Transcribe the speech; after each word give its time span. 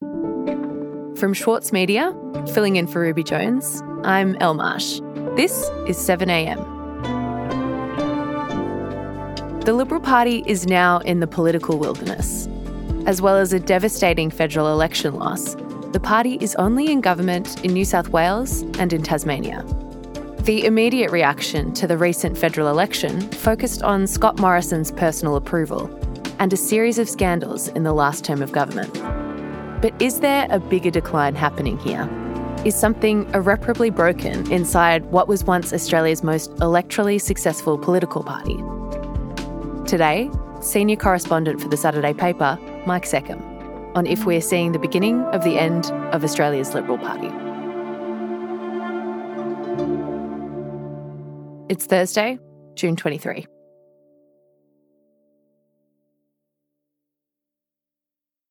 From 0.00 1.32
Schwartz 1.32 1.72
Media, 1.72 2.14
filling 2.52 2.76
in 2.76 2.86
for 2.86 3.00
Ruby 3.00 3.22
Jones, 3.22 3.82
I'm 4.04 4.36
El 4.36 4.52
Marsh. 4.52 5.00
This 5.34 5.70
is 5.88 5.96
7am. 5.96 6.74
The 9.64 9.72
Liberal 9.72 10.02
Party 10.02 10.44
is 10.46 10.66
now 10.66 10.98
in 10.98 11.20
the 11.20 11.26
political 11.26 11.78
wilderness. 11.78 12.50
As 13.06 13.22
well 13.22 13.38
as 13.38 13.54
a 13.54 13.58
devastating 13.58 14.30
federal 14.30 14.70
election 14.70 15.14
loss, 15.14 15.54
the 15.92 16.00
party 16.00 16.36
is 16.42 16.54
only 16.56 16.92
in 16.92 17.00
government 17.00 17.64
in 17.64 17.72
New 17.72 17.86
South 17.86 18.10
Wales 18.10 18.60
and 18.78 18.92
in 18.92 19.02
Tasmania. 19.02 19.62
The 20.40 20.66
immediate 20.66 21.10
reaction 21.10 21.72
to 21.72 21.86
the 21.86 21.96
recent 21.96 22.36
federal 22.36 22.68
election 22.68 23.22
focused 23.30 23.82
on 23.82 24.06
Scott 24.06 24.38
Morrison's 24.38 24.92
personal 24.92 25.36
approval 25.36 25.88
and 26.38 26.52
a 26.52 26.58
series 26.58 26.98
of 26.98 27.08
scandals 27.08 27.68
in 27.68 27.84
the 27.84 27.94
last 27.94 28.22
term 28.22 28.42
of 28.42 28.52
government. 28.52 28.94
But 29.86 30.02
is 30.02 30.18
there 30.18 30.48
a 30.50 30.58
bigger 30.58 30.90
decline 30.90 31.36
happening 31.36 31.78
here? 31.78 32.10
Is 32.64 32.74
something 32.74 33.32
irreparably 33.32 33.90
broken 33.90 34.50
inside 34.50 35.04
what 35.12 35.28
was 35.28 35.44
once 35.44 35.72
Australia's 35.72 36.24
most 36.24 36.50
electorally 36.56 37.20
successful 37.20 37.78
political 37.78 38.24
party? 38.24 38.56
Today, 39.88 40.28
senior 40.60 40.96
correspondent 40.96 41.60
for 41.60 41.68
the 41.68 41.76
Saturday 41.76 42.12
paper, 42.12 42.58
Mike 42.84 43.04
Seccombe, 43.04 43.40
on 43.94 44.08
if 44.08 44.26
we're 44.26 44.40
seeing 44.40 44.72
the 44.72 44.80
beginning 44.80 45.22
of 45.26 45.44
the 45.44 45.56
end 45.56 45.86
of 46.12 46.24
Australia's 46.24 46.74
Liberal 46.74 46.98
Party. 46.98 47.30
It's 51.68 51.86
Thursday, 51.86 52.40
June 52.74 52.96
23. 52.96 53.46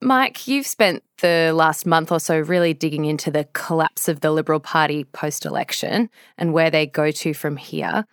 Mike, 0.06 0.48
you've 0.48 0.68
spent 0.68 1.04
the 1.22 1.52
last 1.56 1.88
month 1.88 2.12
or 2.12 2.20
so 2.20 2.38
really 2.38 2.76
digging 2.76 3.06
into 3.06 3.32
the 3.32 3.46
collapse 3.54 4.08
of 4.08 4.20
the 4.20 4.30
Liberal 4.30 4.60
Party 4.60 5.04
post 5.04 5.46
election 5.46 6.12
and 6.38 6.54
where 6.54 6.70
they 6.70 6.86
go 6.86 7.10
to 7.10 7.34
from 7.34 7.58
here. 7.58 8.06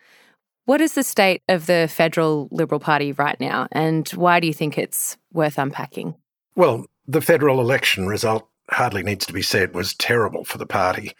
What 0.64 0.80
is 0.80 0.94
the 0.94 1.02
state 1.02 1.42
of 1.50 1.66
the 1.66 1.90
federal 1.92 2.48
Liberal 2.50 2.80
Party 2.80 3.12
right 3.12 3.38
now, 3.38 3.68
and 3.72 4.08
why 4.10 4.40
do 4.40 4.46
you 4.46 4.54
think 4.54 4.78
it's 4.78 5.18
worth 5.34 5.58
unpacking? 5.58 6.14
Well, 6.56 6.86
the 7.06 7.20
federal 7.20 7.60
election 7.60 8.06
result 8.06 8.48
hardly 8.70 9.02
needs 9.02 9.26
to 9.26 9.34
be 9.34 9.42
said 9.42 9.74
was 9.74 9.92
terrible 9.92 10.44
for 10.44 10.56
the 10.56 10.64
party. 10.64 11.12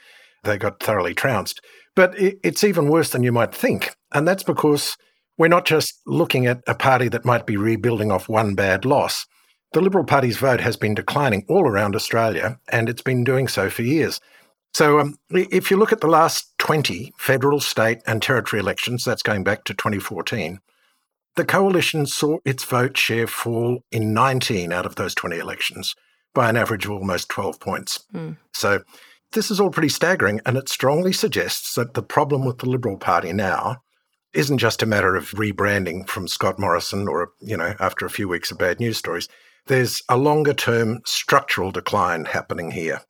They 0.43 0.57
got 0.57 0.81
thoroughly 0.81 1.13
trounced. 1.13 1.61
But 1.95 2.15
it's 2.17 2.65
even 2.65 2.89
worse 2.89 3.11
than 3.11 3.23
you 3.23 3.33
might 3.33 3.55
think. 3.55 3.95
And 4.13 4.27
that's 4.27 4.43
because 4.43 4.97
we're 5.37 5.49
not 5.49 5.67
just 5.67 6.01
looking 6.07 6.47
at 6.47 6.63
a 6.67 6.75
party 6.75 7.09
that 7.09 7.27
might 7.27 7.45
be 7.45 7.59
rebuilding 7.59 8.11
off 8.11 8.27
one 8.27 8.55
bad 8.55 8.87
loss. 8.87 9.27
The 9.73 9.81
Liberal 9.81 10.05
Party's 10.05 10.37
vote 10.37 10.61
has 10.61 10.77
been 10.77 10.95
declining 10.95 11.45
all 11.49 11.67
around 11.67 11.97
Australia, 11.97 12.59
and 12.69 12.89
it's 12.89 13.03
been 13.03 13.25
doing 13.25 13.49
so 13.49 13.71
for 13.71 13.83
years. 13.83 14.21
So, 14.75 15.01
um, 15.01 15.17
if 15.31 15.71
you 15.71 15.77
look 15.77 15.93
at 15.93 16.01
the 16.01 16.09
last 16.09 16.53
20 16.59 17.13
federal, 17.19 17.61
state, 17.61 18.01
and 18.07 18.23
territory 18.23 18.61
elections, 18.61 19.05
that's 19.05 19.23
going 19.23 19.45
back 19.45 19.65
to 19.65 19.75
2014, 19.75 20.61
the 21.37 21.45
coalition 21.45 22.05
saw 22.05 22.39
its 22.45 22.65
vote 22.65 22.97
share 22.97 23.27
fall 23.27 23.81
in 23.91 24.13
19 24.13 24.73
out 24.73 24.87
of 24.87 24.97
those 24.97 25.15
20 25.15 25.39
elections 25.39 25.95
by 26.35 26.51
an 26.51 26.57
average 26.57 26.85
of 26.85 26.93
almost 26.93 27.29
12 27.31 27.59
points. 27.61 28.05
Mm. 28.15 28.37
So, 28.53 28.83
this 29.33 29.51
is 29.51 29.59
all 29.59 29.71
pretty 29.71 29.89
staggering, 29.89 30.41
and 30.45 30.59
it 30.59 30.69
strongly 30.69 31.15
suggests 31.15 31.75
that 31.77 31.95
the 31.95 32.03
problem 32.03 32.45
with 32.45 32.59
the 32.59 32.69
Liberal 32.69 32.99
Party 32.99 33.33
now 33.33 33.79
isn't 34.35 34.59
just 34.59 34.83
a 34.83 34.87
matter 34.87 35.15
of 35.15 35.31
rebranding 35.31 36.07
from 36.09 36.29
Scott 36.29 36.59
Morrison 36.59 37.09
or, 37.09 37.33
you 37.41 37.57
know, 37.57 37.75
after 37.81 38.05
a 38.05 38.11
few 38.11 38.29
weeks 38.29 38.51
of 38.51 38.59
bad 38.59 38.81
news 38.81 38.99
stories. 38.99 39.29
There's 39.67 40.03
a 40.09 40.17
longer 40.17 40.55
term 40.55 41.01
structural 41.05 41.71
decline 41.71 42.25
happening 42.27 42.73
here. 42.73 43.03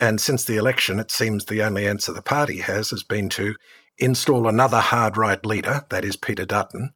And 0.00 0.20
since 0.20 0.44
the 0.44 0.56
election, 0.56 0.98
it 0.98 1.10
seems 1.12 1.44
the 1.44 1.62
only 1.62 1.86
answer 1.86 2.12
the 2.12 2.22
party 2.22 2.58
has 2.58 2.90
has 2.90 3.04
been 3.04 3.28
to 3.30 3.54
install 3.98 4.48
another 4.48 4.80
hard 4.80 5.16
right 5.16 5.44
leader, 5.46 5.84
that 5.90 6.04
is 6.04 6.16
Peter 6.16 6.44
Dutton, 6.44 6.90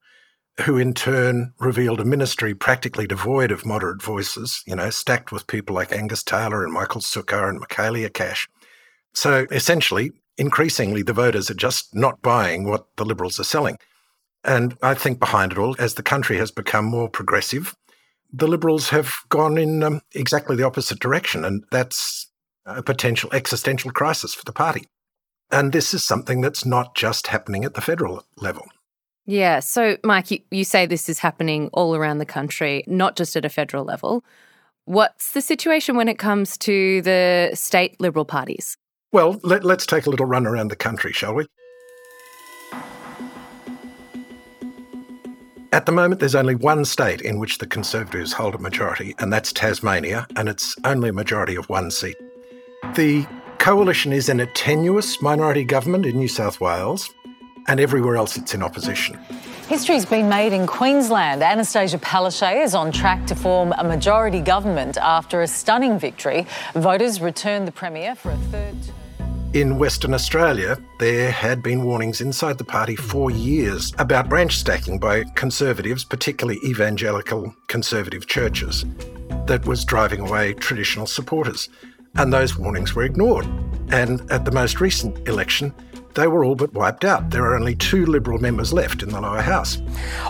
who 0.63 0.77
in 0.77 0.93
turn 0.93 1.53
revealed 1.61 2.01
a 2.01 2.05
ministry 2.05 2.55
practically 2.55 3.07
devoid 3.07 3.53
of 3.53 3.65
moderate 3.65 4.03
voices, 4.03 4.63
you 4.67 4.75
know, 4.75 4.91
stacked 4.91 5.31
with 5.31 5.47
people 5.47 5.75
like 5.75 5.93
Angus 5.93 6.25
Taylor 6.25 6.65
and 6.65 6.73
Michael 6.73 7.01
Sukkar 7.01 7.49
and 7.49 7.61
Michaelia 7.61 8.13
Cash. 8.13 8.49
So 9.15 9.47
essentially, 9.53 10.11
increasingly, 10.37 11.03
the 11.03 11.13
voters 11.13 11.51
are 11.51 11.55
just 11.55 11.95
not 11.95 12.23
buying 12.23 12.65
what 12.65 12.87
the 12.97 13.05
Liberals 13.05 13.39
are 13.39 13.45
selling. 13.45 13.79
And 14.43 14.77
I 14.83 14.95
think 14.95 15.21
behind 15.21 15.53
it 15.53 15.59
all, 15.59 15.77
as 15.79 15.95
the 15.95 16.03
country 16.03 16.39
has 16.39 16.51
become 16.51 16.85
more 16.85 17.09
progressive, 17.09 17.75
the 18.33 18.49
Liberals 18.49 18.91
have 18.91 19.13
gone 19.29 19.59
in 19.59 19.83
um, 19.83 20.01
exactly 20.15 20.57
the 20.57 20.67
opposite 20.67 20.99
direction, 20.99 21.45
and 21.45 21.65
that's 21.71 22.29
a 22.65 22.83
potential 22.83 23.31
existential 23.33 23.91
crisis 23.91 24.35
for 24.35 24.45
the 24.45 24.53
party. 24.53 24.87
And 25.51 25.73
this 25.73 25.95
is 25.95 26.05
something 26.05 26.41
that's 26.41 26.67
not 26.67 26.95
just 26.95 27.29
happening 27.29 27.65
at 27.65 27.75
the 27.75 27.81
federal 27.81 28.25
level. 28.37 28.67
Yeah. 29.27 29.61
So, 29.61 29.97
Mike, 30.05 30.31
you, 30.31 30.41
you 30.51 30.65
say 30.65 30.87
this 30.87 31.09
is 31.09 31.19
happening 31.19 31.69
all 31.73 31.95
around 31.95 32.19
the 32.19 32.27
country, 32.27 32.85
not 32.87 33.17
just 33.17 33.37
at 33.37 33.45
a 33.45 33.49
federal 33.49 33.85
level. 33.85 34.25
What's 34.85 35.33
the 35.33 35.41
situation 35.41 35.97
when 35.97 36.09
it 36.09 36.19
comes 36.19 36.57
to 36.59 37.03
the 37.03 37.51
state 37.55 38.01
Liberal 38.01 38.25
parties? 38.25 38.77
Well, 39.13 39.41
let, 39.43 39.65
us 39.65 39.87
take 39.87 40.07
a 40.07 40.11
little 40.11 40.27
run 40.27 40.47
around 40.47 40.69
the 40.69 40.77
country, 40.77 41.13
shall 41.13 41.35
we? 41.35 41.47
At 45.73 45.85
the 45.87 45.93
moment, 45.93 46.21
there's 46.21 46.35
only 46.35 46.55
one 46.55 46.85
state 46.85 47.21
in 47.21 47.39
which 47.39 47.59
the 47.59 47.67
Conservatives 47.67 48.33
hold 48.33 48.55
a 48.55 48.59
majority, 48.59 49.15
and 49.19 49.33
that's 49.33 49.53
Tasmania, 49.53 50.27
and 50.37 50.49
it's 50.49 50.77
only 50.85 51.09
a 51.09 51.13
majority 51.13 51.57
of 51.57 51.69
one 51.69 51.91
seat. 51.91 52.17
The 52.95 53.27
coalition 53.59 54.13
is 54.13 54.29
in 54.29 54.39
a 54.39 54.47
tenuous 54.47 55.21
minority 55.21 55.65
government 55.65 56.07
in 56.07 56.17
New 56.17 56.29
South 56.29 56.61
Wales, 56.61 57.11
and 57.67 57.81
everywhere 57.81 58.17
else 58.17 58.37
it's 58.37 58.55
in 58.55 58.63
opposition. 58.63 59.19
History's 59.67 60.07
been 60.07 60.29
made 60.29 60.53
in 60.53 60.69
Queensland. 60.69 61.43
Annastacia 61.43 61.99
Palaszczuk 61.99 62.63
is 62.63 62.75
on 62.75 62.93
track 62.93 63.27
to 63.27 63.35
form 63.35 63.75
a 63.79 63.83
majority 63.83 64.41
government 64.41 64.97
after 64.99 65.43
a 65.43 65.49
stunning 65.49 65.99
victory. 65.99 66.47
Voters 66.75 67.21
returned 67.21 67.67
the 67.67 67.73
Premier 67.73 68.15
for 68.15 68.31
a 68.31 68.37
third. 68.37 68.77
In 69.57 69.79
Western 69.79 70.13
Australia, 70.13 70.77
there 70.99 71.31
had 71.31 71.63
been 71.63 71.83
warnings 71.83 72.21
inside 72.21 72.59
the 72.59 72.65
party 72.65 72.95
for 72.95 73.31
years 73.31 73.91
about 73.99 74.29
branch 74.29 74.59
stacking 74.59 74.99
by 74.99 75.25
conservatives, 75.35 76.05
particularly 76.05 76.61
evangelical 76.63 77.57
conservative 77.67 78.27
churches, 78.27 78.85
that 79.47 79.65
was 79.65 79.87
driving 79.87 80.21
away 80.21 80.53
traditional 80.53 81.07
supporters. 81.07 81.71
And 82.17 82.31
those 82.31 82.59
warnings 82.59 82.95
were 82.95 83.05
ignored. 83.05 83.47
And 83.89 84.31
at 84.31 84.45
the 84.45 84.51
most 84.51 84.79
recent 84.79 85.27
election, 85.27 85.73
they 86.17 86.27
were 86.29 86.45
all 86.45 86.55
but 86.55 86.75
wiped 86.75 87.05
out. 87.05 87.31
There 87.31 87.45
are 87.45 87.57
only 87.57 87.77
two 87.77 88.05
Liberal 88.05 88.39
members 88.39 88.73
left 88.73 89.03
in 89.03 89.11
the 89.11 89.21
lower 89.21 89.43
house. 89.43 89.79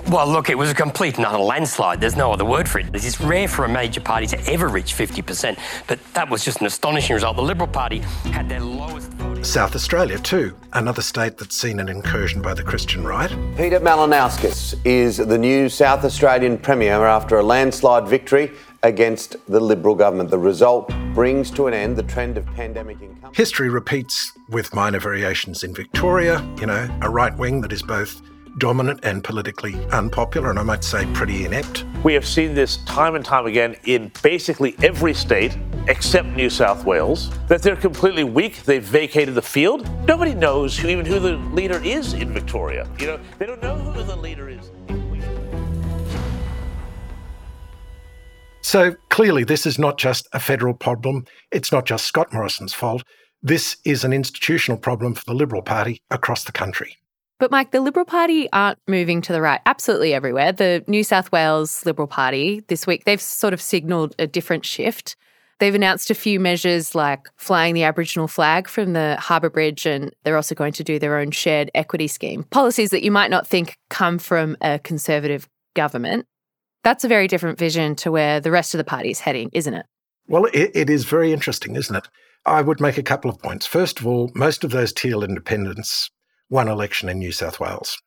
Well, 0.09 0.28
look, 0.28 0.50
it 0.50 0.59
was 0.59 0.70
a 0.70 0.75
complete 0.75 1.16
and 1.16 1.26
utter 1.26 1.38
landslide. 1.38 2.00
There's 2.00 2.16
no 2.16 2.32
other 2.32 2.44
word 2.44 2.69
for 2.69 2.81
it. 2.81 2.91
It's 2.92 3.20
rare 3.20 3.48
for 3.48 3.65
a 3.65 3.69
major 3.69 4.00
party 4.00 4.26
to 4.28 4.50
ever 4.50 4.69
reach 4.69 4.94
50%, 4.94 5.59
but 5.86 5.98
that 6.15 6.28
was 6.28 6.44
just 6.44 6.60
an 6.60 6.66
astonishing 6.66 7.15
result. 7.15 7.36
The 7.36 7.42
Liberal 7.42 7.69
Party 7.69 7.98
had 8.31 8.48
their 8.48 8.60
lowest. 8.60 9.16
South 9.47 9.77
Australia, 9.77 10.19
too, 10.19 10.55
another 10.73 11.01
state 11.01 11.39
that's 11.39 11.57
seen 11.57 11.79
an 11.79 11.89
incursion 11.89 12.43
by 12.43 12.53
the 12.53 12.65
Christian 12.65 13.05
right. 13.05 13.31
Peter 13.57 13.79
Malinauskas 13.79 14.75
is 14.84 15.19
the 15.19 15.39
new 15.39 15.69
South 15.69 16.05
Australian 16.05 16.59
Premier 16.59 17.07
after 17.07 17.39
a 17.39 17.43
landslide 17.45 18.09
victory 18.09 18.51
against 18.83 19.37
the 19.47 19.61
Liberal 19.61 19.95
government. 19.95 20.31
The 20.31 20.39
result 20.39 20.93
brings 21.15 21.53
to 21.53 21.69
an 21.69 21.75
end 21.75 21.97
the 21.97 22.03
trend 22.03 22.37
of 22.37 22.45
pandemic 22.55 23.01
income. 23.01 23.33
History 23.34 23.69
repeats 23.69 24.33
with 24.49 24.75
minor 24.75 24.99
variations 24.99 25.63
in 25.63 25.73
Victoria, 25.73 26.45
you 26.59 26.67
know, 26.67 26.91
a 27.01 27.09
right 27.09 27.34
wing 27.39 27.61
that 27.61 27.73
is 27.73 27.84
both 27.84 28.21
dominant 28.59 29.01
and 29.03 29.23
politically 29.23 29.75
unpopular, 29.91 30.51
and 30.51 30.59
I 30.59 30.63
might 30.63 30.83
say 30.83 31.07
pretty 31.13 31.45
inept. 31.45 31.84
We 32.03 32.15
have 32.15 32.27
seen 32.27 32.55
this 32.55 32.78
time 32.78 33.15
and 33.15 33.25
time 33.25 33.47
again 33.47 33.77
in 33.84 34.11
basically 34.23 34.75
every 34.83 35.15
state 35.15 35.57
except 35.88 36.28
New 36.28 36.50
South 36.50 36.84
Wales, 36.84 37.30
that 37.48 37.62
they're 37.62 37.77
completely 37.77 38.24
weak. 38.24 38.62
They've 38.65 38.83
vacated 38.83 39.34
the 39.34 39.42
field. 39.42 39.88
Nobody 40.06 40.34
knows 40.34 40.77
who, 40.77 40.88
even 40.88 41.06
who 41.06 41.18
the 41.18 41.36
leader 41.54 41.83
is 41.83 42.15
in 42.15 42.33
Victoria. 42.33 42.88
You 42.98 43.06
know, 43.06 43.21
they 43.38 43.47
don't 43.47 43.62
know 43.62 43.77
who 43.77 44.03
the 44.03 44.16
leader 44.16 44.48
is. 44.48 44.71
So 48.62 48.97
clearly, 49.10 49.44
this 49.44 49.65
is 49.65 49.78
not 49.78 49.97
just 49.97 50.27
a 50.33 50.41
federal 50.41 50.74
problem. 50.74 51.24
It's 51.53 51.71
not 51.71 51.86
just 51.86 52.04
Scott 52.04 52.32
Morrison's 52.32 52.74
fault. 52.74 53.04
This 53.41 53.77
is 53.84 54.03
an 54.03 54.12
institutional 54.12 54.77
problem 54.77 55.15
for 55.15 55.22
the 55.24 55.34
Liberal 55.34 55.62
Party 55.62 56.03
across 56.10 56.42
the 56.42 56.53
country. 56.53 56.97
But, 57.39 57.50
Mike, 57.50 57.71
the 57.71 57.80
Liberal 57.80 58.06
Party 58.06 58.48
aren't 58.53 58.78
moving 58.89 59.21
to 59.21 59.32
the 59.32 59.41
right 59.41 59.60
absolutely 59.66 60.15
everywhere. 60.15 60.50
The 60.53 60.82
New 60.89 61.04
South 61.04 61.30
Wales 61.30 61.86
Liberal 61.86 62.09
Party 62.09 62.65
this 62.66 62.86
week, 62.86 63.04
they've 63.04 63.21
sort 63.21 63.53
of 63.53 63.60
signalled 63.60 64.16
a 64.18 64.27
different 64.27 64.65
shift. 64.65 65.16
They've 65.58 65.74
announced 65.74 66.10
a 66.10 66.14
few 66.14 66.38
measures 66.38 66.94
like 66.94 67.28
flying 67.36 67.74
the 67.74 67.84
Aboriginal 67.84 68.28
flag 68.28 68.68
from 68.68 68.92
the 68.92 69.16
Harbour 69.18 69.48
Bridge, 69.48 69.86
and 69.86 70.14
they're 70.22 70.36
also 70.36 70.54
going 70.54 70.74
to 70.74 70.84
do 70.84 70.98
their 70.98 71.18
own 71.18 71.30
shared 71.30 71.70
equity 71.74 72.08
scheme. 72.08 72.44
Policies 72.44 72.91
that 72.91 73.03
you 73.03 73.10
might 73.10 73.30
not 73.30 73.47
think 73.47 73.78
come 73.88 74.18
from 74.18 74.56
a 74.60 74.78
Conservative 74.78 75.48
government. 75.74 76.26
That's 76.84 77.04
a 77.04 77.08
very 77.08 77.26
different 77.26 77.58
vision 77.58 77.97
to 77.97 78.12
where 78.12 78.38
the 78.38 78.50
rest 78.50 78.74
of 78.74 78.78
the 78.78 78.84
party 78.84 79.10
is 79.10 79.20
heading, 79.20 79.50
isn't 79.53 79.74
it? 79.74 79.86
Well, 80.28 80.44
it, 80.47 80.72
it 80.74 80.91
is 80.91 81.04
very 81.04 81.32
interesting, 81.32 81.74
isn't 81.76 81.97
it? 81.97 82.08
I 82.44 82.62
would 82.62 82.80
make 82.80 82.98
a 82.98 83.03
couple 83.03 83.30
of 83.30 83.41
points. 83.41 83.66
First 83.66 83.98
of 83.98 84.06
all, 84.06 84.30
most 84.34 84.62
of 84.62 84.70
those 84.70 84.92
teal 84.92 85.24
independents 85.24 86.10
won 86.50 86.68
election 86.68 87.08
in 87.08 87.18
New 87.18 87.32
South 87.32 87.58
Wales. 87.58 88.00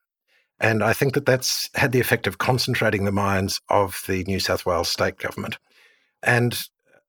And 0.60 0.84
I 0.84 0.94
think 0.94 1.14
that 1.14 1.26
that's 1.26 1.70
had 1.76 1.92
the 1.94 2.00
effect 2.00 2.28
of 2.28 2.38
concentrating 2.38 3.06
the 3.06 3.12
minds 3.12 3.60
of 3.70 4.02
the 4.08 4.24
New 4.26 4.40
South 4.40 4.66
Wales 4.66 4.90
state 4.90 5.18
government. 5.18 5.58
And 6.22 6.62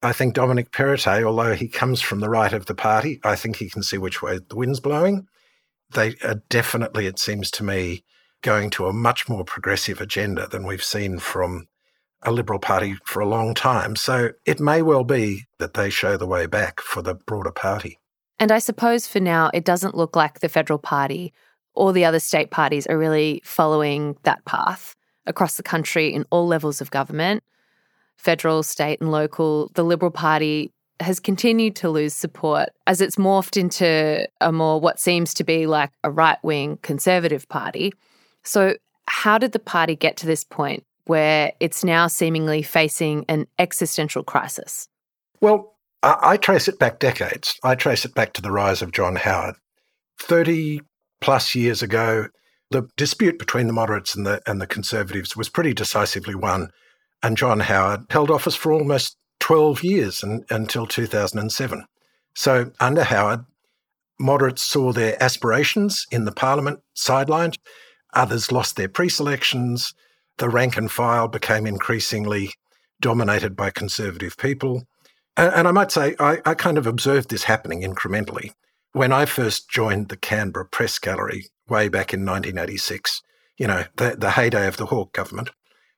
I 0.02 0.12
think 0.12 0.35
Dominic 0.35 0.73
Perrottet, 0.73 1.25
although 1.25 1.55
he 1.55 1.69
comes 1.69 2.00
from 2.00 2.20
the 2.20 2.31
right 2.31 2.52
of 2.52 2.67
the 2.67 2.75
party, 2.75 3.20
I 3.23 3.37
think 3.37 3.56
he 3.56 3.69
can 3.69 3.82
see 3.82 3.99
which 3.99 4.23
way 4.23 4.38
the 4.38 4.56
wind's 4.56 4.81
blowing. 4.81 5.26
They 5.93 6.14
are 6.25 6.43
definitely, 6.49 7.06
it 7.06 7.19
seems 7.19 7.50
to 7.52 7.64
me, 7.64 8.05
going 8.43 8.70
to 8.70 8.87
a 8.87 8.93
much 8.93 9.29
more 9.29 9.44
progressive 9.44 10.00
agenda 10.00 10.47
than 10.47 10.67
we've 10.67 10.82
seen 10.82 11.19
from 11.19 11.67
a 12.23 12.32
Liberal 12.32 12.58
Party 12.58 12.97
for 13.05 13.20
a 13.20 13.29
long 13.29 13.55
time. 13.55 13.97
So 13.97 14.31
it 14.47 14.61
may 14.61 14.81
well 14.81 15.05
be 15.05 15.44
that 15.58 15.75
they 15.75 15.91
show 15.91 16.17
the 16.17 16.26
way 16.26 16.47
back 16.47 16.81
for 16.81 17.02
the 17.02 17.14
broader 17.14 17.52
party. 17.52 17.99
And 18.38 18.50
I 18.50 18.58
suppose 18.58 19.06
for 19.06 19.20
now, 19.20 19.50
it 19.52 19.64
doesn't 19.64 19.94
look 19.94 20.17
like 20.17 20.41
the 20.41 20.49
federal 20.49 20.79
party 20.79 21.35
or 21.75 21.93
the 21.93 22.06
other 22.06 22.20
state 22.20 22.50
parties 22.50 22.87
are 22.87 22.99
really 22.99 23.43
following 23.44 24.17
that 24.23 24.44
path 24.47 24.97
across 25.26 25.56
the 25.56 25.62
country 25.62 26.12
in 26.12 26.25
all 26.31 26.47
levels 26.47 26.81
of 26.81 26.91
government 26.91 27.43
federal, 28.20 28.62
state, 28.62 29.00
and 29.00 29.11
local. 29.11 29.70
The 29.75 29.84
Liberal 29.84 30.11
Party 30.11 30.72
has 31.00 31.19
continued 31.19 31.75
to 31.76 31.88
lose 31.88 32.12
support 32.12 32.69
as 32.87 33.00
it's 33.00 33.17
morphed 33.17 33.56
into 33.56 34.28
a 34.40 34.52
more 34.52 34.78
what 34.78 35.00
seems 35.00 35.32
to 35.34 35.44
be 35.44 35.67
like 35.67 35.90
a 36.05 36.11
right 36.11 36.38
wing 36.43 36.78
conservative 36.82 37.49
party. 37.49 37.93
So, 38.44 38.76
how 39.06 39.38
did 39.38 39.52
the 39.52 39.58
party 39.58 39.96
get 39.96 40.17
to 40.19 40.26
this 40.26 40.44
point 40.44 40.84
where 41.06 41.52
it's 41.58 41.82
now 41.82 42.06
seemingly 42.06 42.62
facing 42.62 43.25
an 43.28 43.46
existential 43.58 44.23
crisis? 44.23 44.88
Well, 45.40 45.75
I, 46.02 46.37
trace 46.37 46.69
it 46.69 46.78
back 46.78 46.99
decades. 46.99 47.58
I 47.62 47.75
trace 47.75 48.05
it 48.05 48.14
back 48.14 48.32
to 48.34 48.43
the 48.43 48.52
rise 48.52 48.81
of 48.81 48.93
John 48.93 49.16
Howard. 49.16 49.56
30 50.20 50.81
plus 51.20 51.55
years 51.55 51.82
ago, 51.82 52.28
the 52.70 52.88
dispute 52.96 53.38
between 53.38 53.66
the 53.66 53.73
moderates 53.73 54.14
and 54.14 54.25
the, 54.25 54.40
and 54.46 54.61
the 54.61 54.66
conservatives 54.66 55.37
was 55.37 55.49
pretty 55.49 55.75
decisively 55.75 56.34
won. 56.34 56.70
And 57.22 57.37
John 57.37 57.61
Howard 57.61 58.06
held 58.11 58.31
office 58.31 58.55
for 58.55 58.72
almost 58.72 59.17
12 59.40 59.82
years 59.82 60.22
and, 60.22 60.44
until 60.50 60.87
2007. 60.87 61.84
So 62.34 62.70
under 62.81 63.05
Howard, 63.05 63.44
moderates 64.19 64.62
saw 64.62 64.93
their 64.93 65.20
aspirations 65.22 66.06
in 66.11 66.25
the 66.25 66.32
parliament 66.32 66.81
sidelined. 66.94 67.58
Others 68.14 68.52
lost 68.52 68.76
their 68.76 68.88
pre 68.88 69.08
selections. 69.08 69.94
The 70.38 70.49
rank 70.49 70.76
and 70.76 70.90
file 70.90 71.28
became 71.28 71.67
increasingly 71.67 72.52
dominated 73.00 73.56
by 73.56 73.70
conservative 73.70 74.37
people. 74.37 74.84
And, 75.37 75.52
and 75.55 75.69
I 75.69 75.73
might 75.73 75.90
say, 75.90 76.14
I, 76.19 76.38
I 76.44 76.55
kind 76.55 76.78
of 76.78 76.87
observed 76.87 77.31
this 77.31 77.44
happening 77.44 77.82
incrementally. 77.82 78.52
When 78.93 79.12
I 79.12 79.25
first 79.25 79.70
joined 79.70 80.08
the 80.08 80.16
Canberra 80.16 80.66
Press 80.66 80.99
Gallery 80.99 81.46
way 81.69 81.88
back 81.88 82.12
in 82.12 82.26
1986, 82.26 83.23
you 83.56 83.66
know, 83.66 83.84
the, 83.96 84.16
the 84.19 84.32
heyday 84.32 84.66
of 84.66 84.76
the 84.76 84.87
Hawke 84.87 85.12
government, 85.12 85.50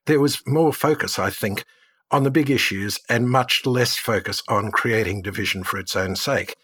there 0.06 0.20
was 0.20 0.42
more 0.46 0.72
focus, 0.72 1.18
I 1.18 1.30
think, 1.30 1.64
on 2.10 2.24
the 2.24 2.30
big 2.30 2.50
issues 2.50 3.00
and 3.08 3.30
much 3.30 3.64
less 3.64 3.96
focus 3.96 4.42
on 4.48 4.70
creating 4.70 5.22
division 5.22 5.64
for 5.64 5.78
its 5.78 5.96
own 5.96 6.16
sake. 6.16 6.56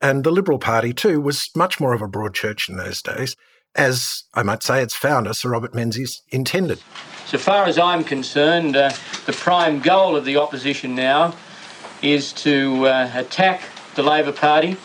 And 0.00 0.24
the 0.24 0.30
Liberal 0.30 0.58
Party, 0.58 0.92
too, 0.92 1.20
was 1.20 1.50
much 1.54 1.80
more 1.80 1.92
of 1.92 2.02
a 2.02 2.08
broad 2.08 2.34
church 2.34 2.68
in 2.68 2.76
those 2.76 3.02
days, 3.02 3.36
as 3.74 4.24
I 4.34 4.42
might 4.42 4.62
say 4.62 4.82
its 4.82 4.94
founder, 4.94 5.34
Sir 5.34 5.50
Robert 5.50 5.74
Menzies, 5.74 6.22
intended. 6.30 6.80
So 7.26 7.38
far 7.38 7.64
as 7.66 7.78
I'm 7.78 8.04
concerned, 8.04 8.76
uh, 8.76 8.92
the 9.26 9.32
prime 9.32 9.80
goal 9.80 10.16
of 10.16 10.24
the 10.24 10.36
opposition 10.36 10.94
now 10.94 11.34
is 12.02 12.32
to 12.34 12.86
uh, 12.86 13.10
attack 13.14 13.62
the 13.94 14.02
Labor 14.02 14.32
Party, 14.32 14.76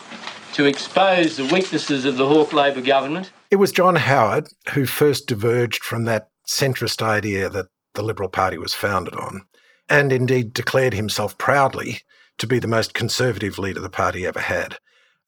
to 0.54 0.64
expose 0.64 1.36
the 1.36 1.44
weaknesses 1.46 2.04
of 2.04 2.16
the 2.16 2.26
Hawke 2.26 2.52
Labor 2.52 2.80
government. 2.80 3.30
It 3.50 3.56
was 3.56 3.72
John 3.72 3.96
Howard 3.96 4.48
who 4.72 4.86
first 4.86 5.26
diverged 5.26 5.82
from 5.84 6.04
that 6.04 6.28
centrist 6.48 7.02
idea 7.02 7.48
that 7.50 7.66
the 7.94 8.02
Liberal 8.02 8.28
Party 8.28 8.58
was 8.58 8.74
founded 8.74 9.14
on, 9.14 9.42
and 9.88 10.12
indeed 10.12 10.52
declared 10.52 10.94
himself 10.94 11.36
proudly 11.38 12.00
to 12.38 12.46
be 12.46 12.58
the 12.58 12.68
most 12.68 12.94
conservative 12.94 13.58
leader 13.58 13.80
the 13.80 13.90
party 13.90 14.26
ever 14.26 14.40
had. 14.40 14.78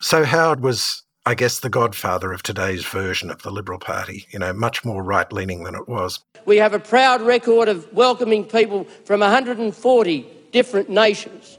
So 0.00 0.24
Howard 0.24 0.62
was, 0.62 1.02
I 1.26 1.34
guess, 1.34 1.60
the 1.60 1.68
godfather 1.68 2.32
of 2.32 2.42
today's 2.42 2.84
version 2.84 3.30
of 3.30 3.42
the 3.42 3.50
Liberal 3.50 3.78
Party, 3.78 4.26
you 4.30 4.38
know, 4.38 4.52
much 4.52 4.84
more 4.84 5.02
right 5.02 5.30
leaning 5.32 5.64
than 5.64 5.74
it 5.74 5.88
was. 5.88 6.20
We 6.46 6.56
have 6.56 6.74
a 6.74 6.78
proud 6.78 7.20
record 7.22 7.68
of 7.68 7.92
welcoming 7.92 8.44
people 8.44 8.84
from 9.04 9.20
140 9.20 10.26
different 10.52 10.88
nations. 10.88 11.58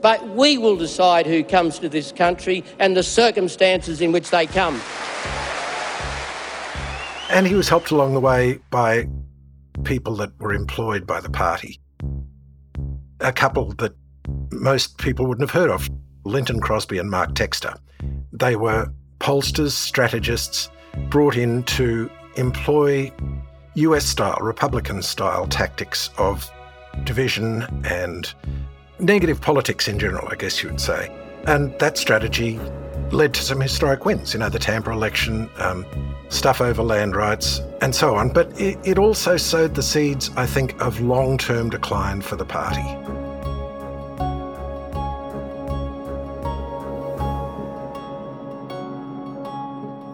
But 0.00 0.28
we 0.28 0.58
will 0.58 0.76
decide 0.76 1.26
who 1.26 1.42
comes 1.42 1.78
to 1.80 1.88
this 1.88 2.12
country 2.12 2.64
and 2.78 2.96
the 2.96 3.02
circumstances 3.02 4.00
in 4.00 4.12
which 4.12 4.30
they 4.30 4.46
come. 4.46 4.80
And 7.30 7.46
he 7.46 7.54
was 7.54 7.68
helped 7.68 7.90
along 7.90 8.14
the 8.14 8.20
way 8.20 8.60
by 8.70 9.08
people 9.84 10.16
that 10.16 10.38
were 10.38 10.52
employed 10.52 11.06
by 11.06 11.20
the 11.20 11.30
party. 11.30 11.80
A 13.20 13.32
couple 13.32 13.72
that 13.74 13.94
most 14.52 14.98
people 14.98 15.26
wouldn't 15.26 15.48
have 15.48 15.58
heard 15.58 15.70
of 15.70 15.88
Lynton 16.24 16.60
Crosby 16.60 16.98
and 16.98 17.10
Mark 17.10 17.34
Textor. 17.34 17.76
They 18.32 18.56
were 18.56 18.92
pollsters, 19.20 19.72
strategists 19.72 20.70
brought 21.08 21.36
in 21.36 21.62
to 21.64 22.10
employ 22.36 23.12
US 23.74 24.04
style, 24.04 24.38
Republican 24.40 25.02
style 25.02 25.46
tactics 25.46 26.10
of 26.18 26.50
division 27.04 27.62
and 27.84 28.32
negative 28.98 29.40
politics 29.40 29.88
in 29.88 29.98
general, 29.98 30.28
I 30.30 30.36
guess 30.36 30.62
you 30.62 30.70
would 30.70 30.80
say. 30.80 31.12
And 31.46 31.76
that 31.78 31.96
strategy 31.96 32.58
led 33.12 33.34
to 33.34 33.42
some 33.42 33.60
historic 33.60 34.04
wins, 34.04 34.34
you 34.34 34.40
know, 34.40 34.48
the 34.48 34.58
Tampa 34.58 34.90
election, 34.90 35.50
um, 35.58 35.86
stuff 36.28 36.60
over 36.60 36.82
land 36.82 37.16
rights, 37.16 37.60
and 37.80 37.94
so 37.94 38.14
on. 38.16 38.32
But 38.32 38.48
it, 38.60 38.78
it 38.84 38.98
also 38.98 39.36
sowed 39.36 39.74
the 39.74 39.82
seeds, 39.82 40.30
I 40.36 40.46
think, 40.46 40.80
of 40.80 41.00
long 41.00 41.38
term 41.38 41.70
decline 41.70 42.20
for 42.20 42.36
the 42.36 42.44
party. 42.44 42.84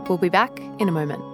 We'll 0.09 0.19
be 0.19 0.29
back 0.29 0.61
in 0.79 0.89
a 0.89 0.93
moment. 0.93 1.34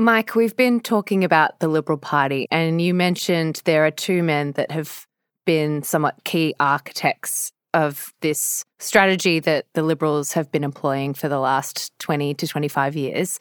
Mike, 0.00 0.34
we've 0.34 0.56
been 0.56 0.80
talking 0.80 1.24
about 1.24 1.60
the 1.60 1.68
Liberal 1.68 1.98
Party, 1.98 2.46
and 2.50 2.80
you 2.80 2.94
mentioned 2.94 3.60
there 3.66 3.84
are 3.84 3.90
two 3.90 4.22
men 4.22 4.52
that 4.52 4.70
have 4.70 5.06
been 5.44 5.82
somewhat 5.82 6.24
key 6.24 6.54
architects 6.58 7.52
of 7.74 8.14
this 8.22 8.64
strategy 8.78 9.40
that 9.40 9.66
the 9.74 9.82
Liberals 9.82 10.32
have 10.32 10.50
been 10.50 10.64
employing 10.64 11.12
for 11.12 11.28
the 11.28 11.38
last 11.38 11.92
20 11.98 12.32
to 12.32 12.46
25 12.48 12.96
years. 12.96 13.38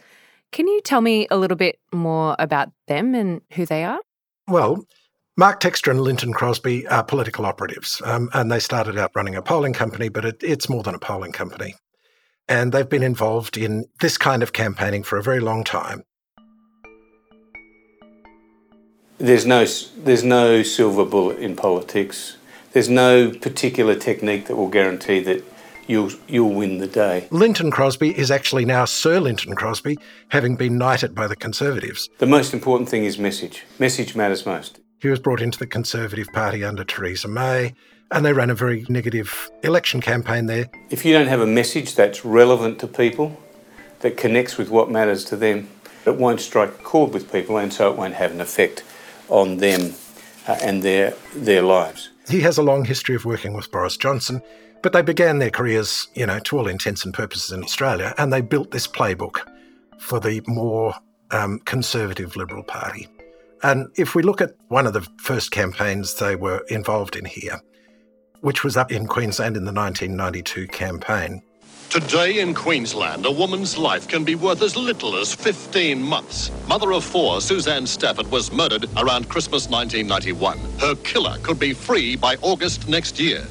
Can 0.52 0.68
you 0.68 0.82
tell 0.82 1.00
me 1.00 1.28
a 1.32 1.38
little 1.38 1.56
bit 1.56 1.80
more 1.94 2.36
about 2.40 2.74
them 2.90 3.16
and 3.16 3.40
who 3.54 3.66
they 3.66 3.86
are? 3.86 4.02
Well, 4.50 4.84
Mark 5.38 5.62
Textor 5.62 5.92
and 5.92 6.02
Lynton 6.02 6.34
Crosby 6.34 6.86
are 6.88 7.06
political 7.06 7.46
operatives, 7.46 8.02
um, 8.04 8.30
and 8.34 8.52
they 8.52 8.60
started 8.60 8.98
out 8.98 9.12
running 9.16 9.36
a 9.36 9.42
polling 9.42 9.72
company, 9.72 10.10
but 10.10 10.26
it, 10.26 10.44
it's 10.44 10.68
more 10.68 10.84
than 10.84 10.94
a 10.94 11.00
polling 11.00 11.32
company. 11.32 11.76
And 12.50 12.74
they've 12.74 12.90
been 12.90 13.02
involved 13.02 13.56
in 13.56 13.86
this 14.02 14.18
kind 14.18 14.44
of 14.44 14.52
campaigning 14.52 15.04
for 15.04 15.18
a 15.18 15.24
very 15.24 15.40
long 15.40 15.64
time. 15.64 16.04
There's 19.20 19.46
no, 19.46 19.66
there's 19.98 20.24
no 20.24 20.64
silver 20.64 21.04
bullet 21.04 21.40
in 21.40 21.58
politics. 21.58 22.38
There's 22.72 22.88
no 22.88 23.32
particular 23.32 23.94
technique 23.94 24.48
that 24.48 24.56
will 24.56 24.70
guarantee 24.70 25.20
that 25.20 25.44
you'll, 25.88 26.12
you'll 26.30 26.54
win 26.54 26.78
the 26.78 26.88
day. 26.88 27.28
Lynton 27.30 27.70
Crosby 27.70 28.18
is 28.18 28.32
actually 28.32 28.64
now 28.64 28.86
Sir 28.86 29.20
Lynton 29.20 29.56
Crosby, 29.56 29.98
having 30.30 30.56
been 30.56 30.78
knighted 30.78 31.14
by 31.14 31.28
the 31.28 31.36
Conservatives. 31.36 32.10
The 32.20 32.28
most 32.28 32.54
important 32.54 32.88
thing 32.88 33.04
is 33.04 33.20
message. 33.20 33.66
Message 33.78 34.16
matters 34.16 34.46
most. 34.46 34.80
He 35.02 35.10
was 35.10 35.20
brought 35.20 35.42
into 35.42 35.60
the 35.60 35.68
Conservative 35.68 36.28
Party 36.32 36.64
under 36.64 36.86
Theresa 36.86 37.28
May, 37.28 37.74
and 38.12 38.26
they 38.26 38.32
ran 38.32 38.50
a 38.50 38.56
very 38.56 38.86
negative 38.88 39.52
election 39.64 40.00
campaign 40.00 40.46
there. 40.46 40.70
If 40.90 41.04
you 41.04 41.12
don't 41.12 41.28
have 41.28 41.42
a 41.42 41.46
message 41.46 41.94
that's 41.96 42.24
relevant 42.24 42.80
to 42.80 42.88
people, 42.88 43.38
that 44.00 44.16
connects 44.16 44.58
with 44.58 44.70
what 44.70 44.90
matters 44.90 45.26
to 45.26 45.36
them, 45.36 45.68
it 46.06 46.16
won't 46.16 46.40
strike 46.40 46.70
a 46.70 46.84
chord 46.84 47.14
with 47.14 47.30
people, 47.30 47.58
and 47.58 47.74
so 47.74 47.92
it 47.92 47.98
won't 47.98 48.14
have 48.14 48.32
an 48.32 48.40
effect 48.40 48.84
on 49.30 49.58
them 49.58 49.94
uh, 50.48 50.58
and 50.62 50.84
their 50.84 51.14
their 51.36 51.62
lives. 51.62 52.10
He 52.28 52.42
has 52.42 52.58
a 52.58 52.64
long 52.64 52.86
history 52.86 53.16
of 53.16 53.26
working 53.26 53.54
with 53.54 53.72
Boris 53.72 53.98
Johnson, 53.98 54.42
but 54.84 54.94
they 54.94 55.02
began 55.02 55.40
their 55.40 55.50
careers, 55.50 56.08
you 56.14 56.26
know, 56.26 56.40
to 56.40 56.58
all 56.58 56.68
intents 56.68 57.04
and 57.06 57.14
purposes 57.14 57.52
in 57.52 57.64
Australia, 57.64 58.14
and 58.18 58.32
they 58.32 58.42
built 58.42 58.72
this 58.72 58.88
playbook 58.88 59.40
for 59.98 60.20
the 60.20 60.42
more 60.48 60.94
um, 61.32 61.60
conservative 61.66 62.36
Liberal 62.36 62.64
Party. 62.64 63.08
And 63.62 63.90
if 63.98 64.16
we 64.16 64.24
look 64.24 64.42
at 64.42 64.56
one 64.70 64.88
of 64.88 64.94
the 64.94 65.06
first 65.18 65.52
campaigns 65.52 66.16
they 66.16 66.36
were 66.36 66.64
involved 66.70 67.16
in 67.16 67.26
here, 67.26 67.60
which 68.42 68.64
was 68.64 68.78
up 68.78 68.92
in 68.92 69.06
Queensland 69.08 69.58
in 69.58 69.66
the 69.66 69.74
1992 69.74 70.68
campaign. 70.68 71.42
Today 71.90 72.38
in 72.40 72.54
Queensland, 72.54 73.26
a 73.26 73.32
woman's 73.32 73.76
life 73.76 74.08
can 74.08 74.24
be 74.24 74.36
worth 74.36 74.62
as 74.62 74.76
little 74.76 75.16
as 75.16 75.34
15 75.34 76.00
months. 76.00 76.52
Mother 76.68 76.94
of 76.94 77.04
four, 77.04 77.42
Suzanne 77.42 77.88
Stafford, 77.88 78.30
was 78.30 78.52
murdered 78.52 78.86
around 78.96 79.28
Christmas 79.28 79.68
1991. 79.68 80.60
Her 80.80 80.94
killer 80.98 81.38
could 81.42 81.58
be 81.58 81.74
free 81.74 82.16
by 82.16 82.36
August 82.44 82.88
next 82.88 83.20
year. 83.20 83.44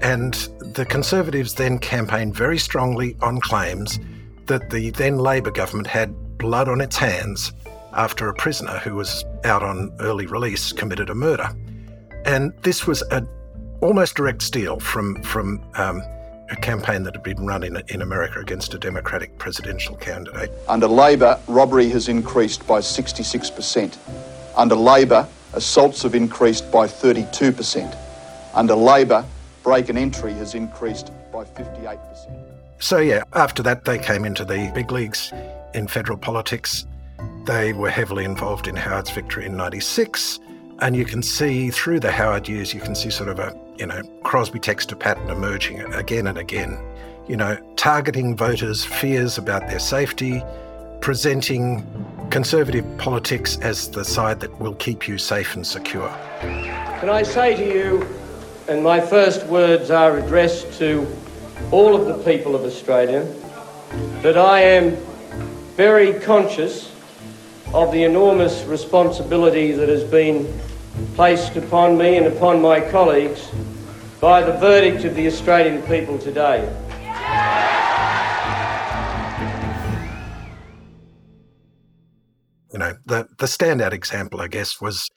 And 0.00 0.32
the 0.74 0.86
Conservatives 0.86 1.52
then 1.52 1.78
campaigned 1.78 2.34
very 2.34 2.56
strongly 2.56 3.14
on 3.20 3.42
claims 3.42 4.00
that 4.46 4.70
the 4.70 4.88
then 4.92 5.18
Labor 5.18 5.50
government 5.50 5.86
had 5.86 6.38
blood 6.38 6.70
on 6.70 6.80
its 6.80 6.96
hands 6.96 7.52
after 7.92 8.30
a 8.30 8.34
prisoner 8.34 8.78
who 8.78 8.94
was 8.94 9.22
out 9.44 9.62
on 9.62 9.94
early 10.00 10.24
release 10.24 10.72
committed 10.72 11.10
a 11.10 11.14
murder. 11.14 11.50
And 12.24 12.54
this 12.62 12.86
was 12.86 13.02
a 13.10 13.22
almost 13.82 14.14
direct 14.14 14.40
steal 14.40 14.80
from 14.80 15.22
from 15.22 15.62
um, 15.74 16.02
a 16.50 16.56
campaign 16.56 17.02
that 17.02 17.14
had 17.14 17.22
been 17.22 17.44
run 17.44 17.62
in, 17.62 17.82
in 17.88 18.02
America 18.02 18.38
against 18.40 18.74
a 18.74 18.78
Democratic 18.78 19.36
presidential 19.38 19.96
candidate. 19.96 20.50
Under 20.68 20.86
Labor, 20.86 21.38
robbery 21.48 21.88
has 21.90 22.08
increased 22.08 22.66
by 22.66 22.80
66%. 22.80 23.96
Under 24.56 24.74
Labor, 24.74 25.26
assaults 25.54 26.02
have 26.02 26.14
increased 26.14 26.70
by 26.70 26.86
32%. 26.86 27.96
Under 28.54 28.74
Labor, 28.74 29.24
break 29.62 29.88
and 29.88 29.98
entry 29.98 30.32
has 30.34 30.54
increased 30.54 31.10
by 31.32 31.44
58%. 31.44 31.98
So, 32.78 32.98
yeah, 32.98 33.24
after 33.32 33.62
that, 33.62 33.84
they 33.84 33.98
came 33.98 34.24
into 34.24 34.44
the 34.44 34.70
big 34.74 34.92
leagues 34.92 35.32
in 35.74 35.88
federal 35.88 36.18
politics. 36.18 36.86
They 37.46 37.72
were 37.72 37.90
heavily 37.90 38.24
involved 38.24 38.68
in 38.68 38.76
Howard's 38.76 39.10
victory 39.10 39.46
in 39.46 39.56
96. 39.56 40.40
And 40.80 40.94
you 40.94 41.06
can 41.06 41.22
see 41.22 41.70
through 41.70 42.00
the 42.00 42.12
Howard 42.12 42.48
years, 42.48 42.74
you 42.74 42.80
can 42.80 42.94
see 42.94 43.08
sort 43.08 43.30
of 43.30 43.38
a, 43.38 43.58
you 43.78 43.86
know, 43.86 44.02
Crosby 44.24 44.58
Textor 44.58 44.98
pattern 44.98 45.30
emerging 45.30 45.80
again 45.94 46.26
and 46.26 46.36
again. 46.36 46.78
You 47.26 47.36
know, 47.36 47.56
targeting 47.76 48.36
voters' 48.36 48.84
fears 48.84 49.38
about 49.38 49.68
their 49.68 49.78
safety, 49.78 50.42
presenting 51.00 51.82
conservative 52.30 52.84
politics 52.98 53.58
as 53.62 53.90
the 53.90 54.04
side 54.04 54.40
that 54.40 54.60
will 54.60 54.74
keep 54.74 55.08
you 55.08 55.16
safe 55.16 55.54
and 55.54 55.66
secure. 55.66 56.08
Can 56.40 57.08
I 57.08 57.22
say 57.22 57.56
to 57.56 57.64
you, 57.64 58.06
and 58.68 58.82
my 58.84 59.00
first 59.00 59.46
words 59.46 59.90
are 59.90 60.18
addressed 60.18 60.78
to 60.78 61.06
all 61.70 61.96
of 61.96 62.06
the 62.06 62.22
people 62.30 62.54
of 62.54 62.64
Australia, 62.64 63.26
that 64.20 64.36
I 64.36 64.60
am 64.60 64.96
very 65.74 66.20
conscious 66.20 66.92
of 67.76 67.92
the 67.92 68.04
enormous 68.04 68.64
responsibility 68.64 69.70
that 69.70 69.86
has 69.86 70.02
been 70.02 70.50
placed 71.14 71.56
upon 71.56 71.98
me 71.98 72.16
and 72.16 72.26
upon 72.26 72.62
my 72.62 72.80
colleagues 72.80 73.50
by 74.18 74.42
the 74.42 74.52
verdict 74.54 75.04
of 75.04 75.14
the 75.14 75.26
Australian 75.26 75.82
people 75.82 76.18
today. 76.18 76.62
You 82.72 82.78
know, 82.78 82.94
the, 83.04 83.28
the 83.36 83.44
standout 83.44 83.92
example, 83.92 84.40
I 84.40 84.48
guess, 84.48 84.80
was 84.80 85.10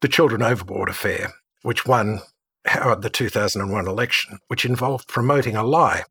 the 0.00 0.06
Children 0.06 0.40
Overboard 0.40 0.88
affair, 0.88 1.32
which 1.62 1.84
won 1.84 2.20
Howard 2.64 3.02
the 3.02 3.10
2001 3.10 3.88
election, 3.88 4.38
which 4.46 4.64
involved 4.64 5.08
promoting 5.08 5.56
a 5.56 5.64
lie 5.64 6.04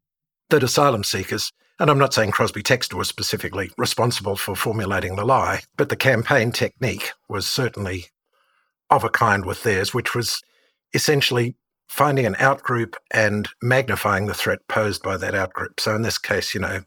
that 0.49 0.63
asylum 0.63 1.05
seekers 1.05 1.53
and 1.79 1.89
I'm 1.89 1.97
not 1.97 2.13
saying 2.13 2.31
Crosby 2.31 2.63
Textor 2.63 2.93
was 2.95 3.07
specifically 3.07 3.71
responsible 3.77 4.35
for 4.35 4.55
formulating 4.55 5.15
the 5.15 5.25
lie, 5.25 5.61
but 5.75 5.89
the 5.89 5.95
campaign 5.95 6.51
technique 6.51 7.11
was 7.27 7.47
certainly 7.47 8.05
of 8.89 9.03
a 9.03 9.09
kind 9.09 9.45
with 9.45 9.63
theirs, 9.63 9.93
which 9.93 10.13
was 10.13 10.41
essentially 10.93 11.55
finding 11.87 12.25
an 12.25 12.35
outgroup 12.35 12.95
and 13.11 13.49
magnifying 13.61 14.27
the 14.27 14.33
threat 14.33 14.59
posed 14.67 15.01
by 15.01 15.17
that 15.17 15.33
outgroup. 15.33 15.79
So 15.79 15.95
in 15.95 16.03
this 16.03 16.17
case, 16.17 16.53
you 16.53 16.61
know, 16.61 16.81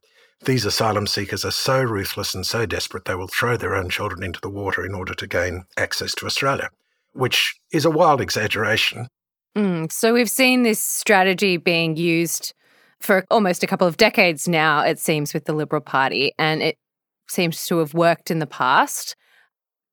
these 0.45 0.65
asylum 0.65 1.07
seekers 1.07 1.45
are 1.45 1.51
so 1.51 1.83
ruthless 1.83 2.35
and 2.35 2.47
so 2.47 2.67
desperate 2.67 3.05
they 3.05 3.15
will 3.15 3.29
throw 3.29 3.57
their 3.57 3.75
own 3.75 3.89
children 3.89 4.23
into 4.23 4.41
the 4.41 4.51
water 4.51 4.85
in 4.85 4.95
order 4.95 5.15
to 5.15 5.27
gain 5.27 5.65
access 5.77 6.15
to 6.17 6.27
Australia, 6.27 6.71
which 7.13 7.55
is 7.73 7.85
a 7.85 7.91
wild 7.91 8.21
exaggeration. 8.21 9.09
Mm, 9.57 9.91
so 9.91 10.13
we've 10.13 10.31
seen 10.31 10.63
this 10.63 10.81
strategy 10.81 11.57
being 11.57 11.97
used 11.97 12.53
for 13.01 13.25
almost 13.31 13.63
a 13.63 13.67
couple 13.67 13.87
of 13.87 13.97
decades 13.97 14.49
now, 14.49 14.81
it 14.81 14.99
seems, 14.99 15.35
with 15.35 15.45
the 15.45 15.53
Liberal 15.53 15.83
Party, 15.83 16.33
and 16.39 16.63
it 16.63 16.77
seems 17.29 17.67
to 17.67 17.79
have 17.79 17.95
worked 17.95 18.31
in 18.31 18.39
the 18.39 18.47
past. 18.47 19.17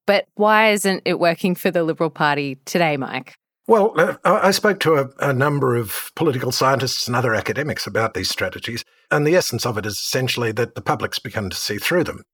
But 0.06 0.26
why 0.34 0.70
isn't 0.70 1.02
it 1.04 1.18
working 1.18 1.54
for 1.54 1.70
the 1.70 1.84
Liberal 1.84 2.10
Party 2.10 2.58
today, 2.64 2.96
Mike? 2.96 3.34
Well, 3.66 3.94
uh, 3.98 4.16
I 4.24 4.50
spoke 4.50 4.78
to 4.80 4.94
a, 4.96 5.08
a, 5.30 5.32
number 5.32 5.74
of 5.74 6.12
political 6.16 6.52
scientists 6.52 7.06
and 7.06 7.16
other 7.16 7.34
academics 7.34 7.86
about 7.86 8.12
these 8.12 8.28
strategies, 8.28 8.84
and 9.10 9.26
the 9.26 9.36
essence 9.36 9.64
of 9.64 9.78
it 9.78 9.86
is 9.86 9.94
essentially 9.94 10.52
that 10.52 10.74
the 10.74 10.82
public's 10.82 11.18
begun 11.18 11.48
to 11.48 11.56
see 11.56 11.78
through 11.78 12.04
them. 12.04 12.24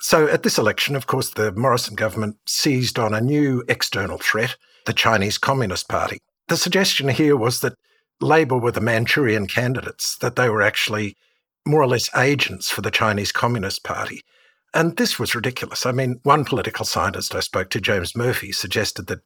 So, 0.00 0.26
at 0.26 0.42
this 0.42 0.58
election, 0.58 0.96
of 0.96 1.06
course, 1.06 1.30
the 1.30 1.52
Morrison 1.52 1.94
government 1.94 2.36
seized 2.46 2.98
on 2.98 3.14
a 3.14 3.20
new 3.20 3.62
external 3.68 4.18
threat, 4.18 4.56
the 4.84 4.92
Chinese 4.92 5.38
Communist 5.38 5.88
Party. 5.88 6.18
The 6.48 6.56
suggestion 6.56 7.08
here 7.08 7.36
was 7.36 7.60
that 7.60 7.74
Labor 8.20 8.58
were 8.58 8.72
the 8.72 8.80
Manchurian 8.80 9.46
candidates, 9.46 10.16
that 10.18 10.36
they 10.36 10.48
were 10.48 10.62
actually 10.62 11.16
more 11.66 11.82
or 11.82 11.88
less 11.88 12.14
agents 12.16 12.70
for 12.70 12.80
the 12.80 12.90
Chinese 12.90 13.32
Communist 13.32 13.84
Party. 13.84 14.22
And 14.74 14.96
this 14.96 15.18
was 15.18 15.34
ridiculous. 15.34 15.84
I 15.84 15.92
mean, 15.92 16.20
one 16.22 16.44
political 16.44 16.84
scientist 16.84 17.34
I 17.34 17.40
spoke 17.40 17.70
to, 17.70 17.80
James 17.80 18.16
Murphy, 18.16 18.52
suggested 18.52 19.06
that 19.08 19.20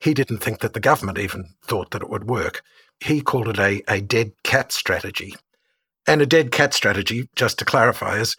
he 0.00 0.14
didn't 0.14 0.38
think 0.38 0.60
that 0.60 0.74
the 0.74 0.80
government 0.80 1.18
even 1.18 1.54
thought 1.64 1.90
that 1.90 2.02
it 2.02 2.10
would 2.10 2.28
work. 2.28 2.62
He 3.00 3.20
called 3.20 3.48
it 3.48 3.58
a, 3.58 3.82
a 3.88 4.00
dead 4.00 4.32
cat 4.44 4.72
strategy. 4.72 5.34
And 6.06 6.20
a 6.20 6.26
dead 6.26 6.50
cat 6.50 6.74
strategy, 6.74 7.28
just 7.36 7.58
to 7.58 7.64
clarify, 7.64 8.18
is 8.18 8.36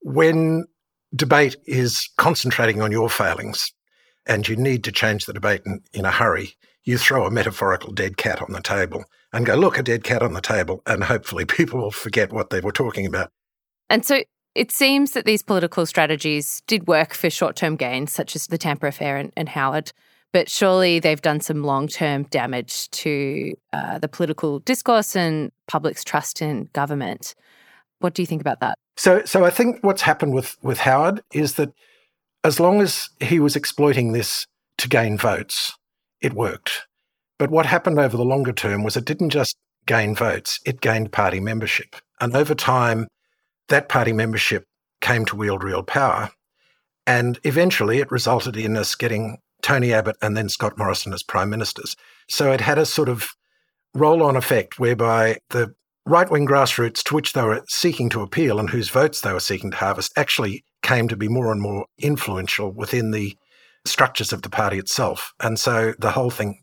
when 0.00 0.66
debate 1.14 1.56
is 1.66 2.08
concentrating 2.16 2.82
on 2.82 2.90
your 2.90 3.08
failings 3.08 3.72
and 4.26 4.48
you 4.48 4.56
need 4.56 4.84
to 4.84 4.92
change 4.92 5.26
the 5.26 5.32
debate 5.32 5.62
in, 5.64 5.80
in 5.92 6.04
a 6.04 6.10
hurry, 6.10 6.54
you 6.84 6.98
throw 6.98 7.26
a 7.26 7.30
metaphorical 7.30 7.92
dead 7.92 8.16
cat 8.16 8.42
on 8.42 8.52
the 8.52 8.60
table 8.60 9.04
and 9.32 9.46
go, 9.46 9.54
look, 9.54 9.78
a 9.78 9.82
dead 9.82 10.04
cat 10.04 10.22
on 10.22 10.34
the 10.34 10.40
table, 10.40 10.82
and 10.86 11.04
hopefully 11.04 11.44
people 11.46 11.80
will 11.80 11.90
forget 11.90 12.32
what 12.32 12.50
they 12.50 12.60
were 12.60 12.72
talking 12.72 13.06
about. 13.06 13.30
And 13.90 14.04
so 14.04 14.22
it 14.54 14.70
seems 14.70 15.12
that 15.12 15.24
these 15.24 15.42
political 15.42 15.86
strategies 15.86 16.62
did 16.66 16.86
work 16.86 17.14
for 17.14 17.30
short 17.30 17.56
term 17.56 17.76
gains, 17.76 18.12
such 18.12 18.36
as 18.36 18.46
the 18.46 18.58
Tampa 18.58 18.86
affair 18.86 19.16
and, 19.16 19.32
and 19.36 19.48
Howard, 19.48 19.92
but 20.32 20.50
surely 20.50 20.98
they've 20.98 21.22
done 21.22 21.40
some 21.40 21.62
long 21.62 21.88
term 21.88 22.24
damage 22.24 22.90
to 22.90 23.54
uh, 23.72 23.98
the 23.98 24.08
political 24.08 24.60
discourse 24.60 25.16
and 25.16 25.50
public's 25.68 26.04
trust 26.04 26.42
in 26.42 26.68
government. 26.72 27.34
What 28.00 28.14
do 28.14 28.22
you 28.22 28.26
think 28.26 28.40
about 28.40 28.60
that? 28.60 28.76
So, 28.96 29.24
so 29.24 29.44
I 29.44 29.50
think 29.50 29.78
what's 29.82 30.02
happened 30.02 30.34
with, 30.34 30.56
with 30.62 30.78
Howard 30.78 31.22
is 31.32 31.54
that 31.54 31.72
as 32.44 32.60
long 32.60 32.80
as 32.80 33.08
he 33.20 33.40
was 33.40 33.56
exploiting 33.56 34.12
this 34.12 34.46
to 34.78 34.88
gain 34.88 35.16
votes, 35.16 35.72
it 36.24 36.32
worked. 36.32 36.86
But 37.38 37.50
what 37.50 37.66
happened 37.66 37.98
over 37.98 38.16
the 38.16 38.24
longer 38.24 38.52
term 38.52 38.82
was 38.82 38.96
it 38.96 39.04
didn't 39.04 39.30
just 39.30 39.56
gain 39.86 40.14
votes, 40.14 40.60
it 40.64 40.80
gained 40.80 41.12
party 41.12 41.40
membership. 41.40 41.96
And 42.20 42.34
over 42.34 42.54
time, 42.54 43.06
that 43.68 43.88
party 43.88 44.12
membership 44.12 44.64
came 45.00 45.24
to 45.26 45.36
wield 45.36 45.62
real 45.62 45.82
power. 45.82 46.30
And 47.06 47.38
eventually 47.44 47.98
it 47.98 48.10
resulted 48.10 48.56
in 48.56 48.76
us 48.76 48.94
getting 48.94 49.38
Tony 49.62 49.92
Abbott 49.92 50.16
and 50.22 50.36
then 50.36 50.48
Scott 50.48 50.78
Morrison 50.78 51.12
as 51.12 51.22
prime 51.22 51.50
ministers. 51.50 51.96
So 52.28 52.52
it 52.52 52.62
had 52.62 52.78
a 52.78 52.86
sort 52.86 53.08
of 53.08 53.28
roll 53.94 54.22
on 54.22 54.36
effect 54.36 54.78
whereby 54.78 55.38
the 55.50 55.74
right 56.06 56.30
wing 56.30 56.46
grassroots 56.46 57.02
to 57.04 57.14
which 57.14 57.32
they 57.32 57.42
were 57.42 57.62
seeking 57.68 58.08
to 58.10 58.22
appeal 58.22 58.58
and 58.58 58.70
whose 58.70 58.88
votes 58.88 59.20
they 59.20 59.32
were 59.32 59.40
seeking 59.40 59.70
to 59.70 59.76
harvest 59.76 60.12
actually 60.16 60.64
came 60.82 61.08
to 61.08 61.16
be 61.16 61.28
more 61.28 61.52
and 61.52 61.60
more 61.60 61.86
influential 61.98 62.70
within 62.70 63.10
the 63.10 63.36
structures 63.84 64.32
of 64.32 64.42
the 64.42 64.50
party 64.50 64.78
itself. 64.78 65.32
And 65.40 65.58
so 65.58 65.94
the 65.98 66.12
whole 66.12 66.30
thing 66.30 66.60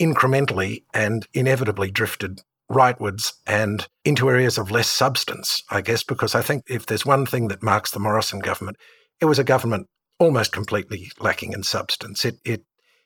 incrementally 0.00 0.84
and 0.94 1.26
inevitably 1.34 1.90
drifted 1.90 2.40
rightwards 2.70 3.34
and 3.46 3.86
into 4.04 4.30
areas 4.30 4.58
of 4.58 4.70
less 4.70 4.88
substance, 4.88 5.62
I 5.70 5.80
guess, 5.80 6.02
because 6.02 6.34
I 6.34 6.42
think 6.42 6.64
if 6.68 6.86
there's 6.86 7.06
one 7.06 7.26
thing 7.26 7.48
that 7.48 7.62
marks 7.62 7.90
the 7.90 8.00
Morrison 8.00 8.40
government, 8.40 8.76
it 9.20 9.26
was 9.26 9.38
a 9.38 9.44
government 9.44 9.88
almost 10.18 10.52
completely 10.52 11.10
lacking 11.20 11.52
in 11.52 11.62
substance. 11.62 12.24
It, 12.24 12.38
it 12.44 12.64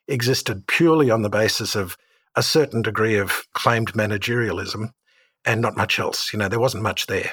existed 0.09 0.67
purely 0.67 1.11
on 1.11 1.23
the 1.23 1.29
basis 1.29 1.75
of 1.75 1.97
a 2.37 2.43
certain 2.43 2.83
degree 2.83 3.17
of 3.17 3.47
claimed 3.55 3.95
managerialism 3.95 4.91
and 5.45 5.61
not 5.61 5.77
much 5.77 5.99
else. 5.99 6.33
You 6.33 6.39
know, 6.39 6.49
there 6.49 6.61
wasn't 6.61 6.83
much 6.83 7.07
there. 7.07 7.33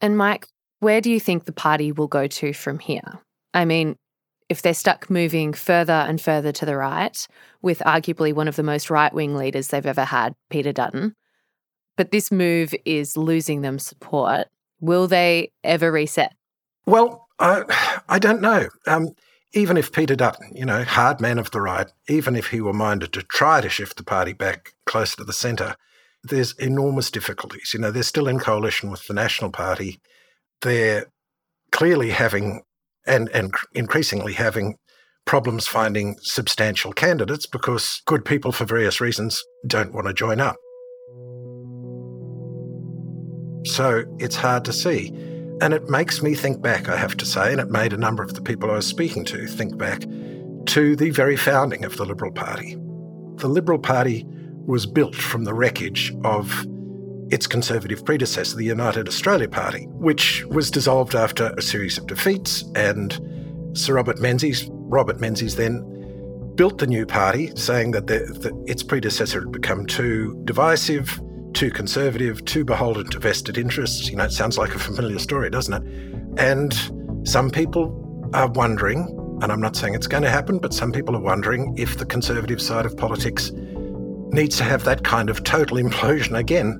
And 0.00 0.16
Mike, 0.16 0.46
where 0.80 1.00
do 1.00 1.10
you 1.10 1.18
think 1.18 1.44
the 1.44 1.52
party 1.52 1.92
will 1.92 2.06
go 2.06 2.26
to 2.26 2.52
from 2.52 2.78
here? 2.78 3.20
I 3.54 3.64
mean, 3.64 3.96
if 4.48 4.62
they're 4.62 4.74
stuck 4.74 5.10
moving 5.10 5.52
further 5.52 5.92
and 5.92 6.20
further 6.20 6.52
to 6.52 6.66
the 6.66 6.76
right, 6.76 7.26
with 7.62 7.80
arguably 7.80 8.32
one 8.32 8.48
of 8.48 8.56
the 8.56 8.62
most 8.62 8.90
right 8.90 9.12
wing 9.12 9.34
leaders 9.34 9.68
they've 9.68 9.84
ever 9.84 10.04
had, 10.04 10.34
Peter 10.50 10.72
Dutton, 10.72 11.14
but 11.96 12.10
this 12.10 12.30
move 12.30 12.74
is 12.84 13.16
losing 13.16 13.62
them 13.62 13.78
support, 13.78 14.46
will 14.80 15.08
they 15.08 15.50
ever 15.64 15.90
reset? 15.90 16.32
Well, 16.86 17.26
I, 17.38 18.00
I 18.08 18.18
don't 18.18 18.40
know. 18.40 18.68
Um, 18.86 19.08
even 19.52 19.76
if 19.76 19.92
Peter 19.92 20.14
Dutton, 20.14 20.52
you 20.54 20.64
know, 20.64 20.84
hard 20.84 21.20
man 21.20 21.38
of 21.38 21.50
the 21.50 21.60
right, 21.60 21.90
even 22.08 22.36
if 22.36 22.48
he 22.48 22.60
were 22.60 22.72
minded 22.72 23.12
to 23.14 23.22
try 23.22 23.60
to 23.60 23.68
shift 23.68 23.96
the 23.96 24.04
party 24.04 24.32
back 24.32 24.74
closer 24.86 25.16
to 25.16 25.24
the 25.24 25.32
centre, 25.32 25.76
there's 26.22 26.52
enormous 26.54 27.10
difficulties. 27.10 27.72
You 27.72 27.80
know, 27.80 27.90
they're 27.90 28.02
still 28.02 28.28
in 28.28 28.38
coalition 28.38 28.90
with 28.90 29.06
the 29.06 29.14
National 29.14 29.50
Party. 29.50 30.00
They're 30.62 31.06
clearly 31.72 32.10
having 32.10 32.62
and, 33.08 33.28
and 33.30 33.52
increasingly 33.74 34.34
having 34.34 34.76
problems 35.24 35.66
finding 35.66 36.16
substantial 36.20 36.92
candidates 36.92 37.46
because 37.46 38.02
good 38.06 38.24
people, 38.24 38.52
for 38.52 38.64
various 38.64 39.00
reasons, 39.00 39.42
don't 39.66 39.92
want 39.92 40.06
to 40.06 40.14
join 40.14 40.40
up. 40.40 40.56
So 43.64 44.04
it's 44.18 44.36
hard 44.36 44.64
to 44.66 44.72
see. 44.72 45.08
And 45.60 45.74
it 45.74 45.88
makes 45.88 46.22
me 46.22 46.34
think 46.34 46.62
back, 46.62 46.88
I 46.88 46.96
have 46.96 47.16
to 47.16 47.26
say, 47.26 47.52
and 47.52 47.60
it 47.60 47.68
made 47.68 47.92
a 47.92 47.98
number 47.98 48.22
of 48.22 48.34
the 48.34 48.40
people 48.40 48.70
I 48.70 48.76
was 48.76 48.86
speaking 48.86 49.24
to 49.26 49.46
think 49.46 49.76
back 49.76 50.00
to 50.66 50.96
the 50.96 51.10
very 51.10 51.36
founding 51.36 51.84
of 51.84 51.96
the 51.96 52.04
Liberal 52.04 52.32
Party. 52.32 52.76
The 53.36 53.48
Liberal 53.48 53.78
Party 53.78 54.24
was 54.66 54.86
built 54.86 55.16
from 55.16 55.44
the 55.44 55.54
wreckage 55.54 56.14
of 56.24 56.66
its 57.30 57.46
conservative 57.46 58.04
predecessor, 58.04 58.56
the 58.56 58.64
United 58.64 59.08
Australia 59.08 59.48
Party, 59.48 59.86
which 59.86 60.44
was 60.46 60.70
dissolved 60.70 61.14
after 61.14 61.54
a 61.56 61.62
series 61.62 61.98
of 61.98 62.06
defeats. 62.06 62.64
And 62.74 63.18
Sir 63.74 63.94
Robert 63.94 64.20
Menzies, 64.20 64.68
Robert 64.70 65.20
Menzies 65.20 65.56
then 65.56 65.82
built 66.54 66.78
the 66.78 66.86
new 66.86 67.06
party, 67.06 67.52
saying 67.54 67.92
that, 67.92 68.06
the, 68.06 68.18
that 68.40 68.52
its 68.66 68.82
predecessor 68.82 69.40
had 69.40 69.52
become 69.52 69.86
too 69.86 70.40
divisive, 70.44 71.20
too 71.52 71.70
conservative, 71.70 72.44
too 72.44 72.64
beholden 72.64 73.06
to 73.10 73.18
vested 73.18 73.56
interests. 73.58 74.08
You 74.08 74.16
know, 74.16 74.24
it 74.24 74.32
sounds 74.32 74.58
like 74.58 74.74
a 74.74 74.78
familiar 74.78 75.18
story, 75.18 75.50
doesn't 75.50 75.74
it? 75.74 76.38
And 76.38 77.28
some 77.28 77.50
people 77.50 78.30
are 78.34 78.48
wondering, 78.48 79.00
and 79.42 79.52
I'm 79.52 79.60
not 79.60 79.76
saying 79.76 79.94
it's 79.94 80.06
going 80.06 80.24
to 80.24 80.30
happen, 80.30 80.58
but 80.58 80.74
some 80.74 80.92
people 80.92 81.14
are 81.14 81.20
wondering 81.20 81.76
if 81.76 81.98
the 81.98 82.06
conservative 82.06 82.60
side 82.60 82.86
of 82.86 82.96
politics 82.96 83.52
needs 84.30 84.56
to 84.58 84.64
have 84.64 84.84
that 84.84 85.04
kind 85.04 85.30
of 85.30 85.44
total 85.44 85.78
implosion 85.78 86.36
again 86.36 86.78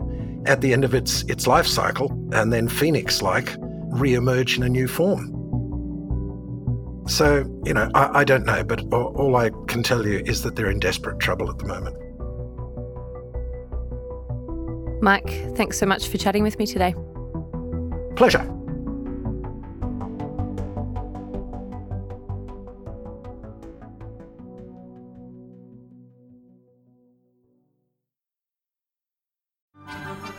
at 0.48 0.60
the 0.60 0.72
end 0.72 0.84
of 0.84 0.94
its 0.94 1.22
its 1.24 1.46
life 1.46 1.66
cycle, 1.66 2.10
and 2.32 2.52
then 2.52 2.68
Phoenix 2.68 3.22
like 3.22 3.54
re-emerge 3.90 4.56
in 4.56 4.62
a 4.64 4.68
new 4.68 4.88
form. 4.88 5.34
So, 7.06 7.44
you 7.64 7.72
know, 7.72 7.90
I, 7.94 8.20
I 8.20 8.24
don't 8.24 8.44
know, 8.44 8.62
but 8.64 8.82
all 8.92 9.36
I 9.36 9.50
can 9.66 9.82
tell 9.82 10.06
you 10.06 10.18
is 10.26 10.42
that 10.42 10.56
they're 10.56 10.70
in 10.70 10.78
desperate 10.78 11.18
trouble 11.20 11.48
at 11.48 11.58
the 11.58 11.64
moment. 11.64 11.96
Mike, 15.02 15.30
thanks 15.56 15.78
so 15.78 15.86
much 15.86 16.08
for 16.08 16.18
chatting 16.18 16.42
with 16.42 16.58
me 16.58 16.66
today. 16.66 16.94
Pleasure. 18.16 18.57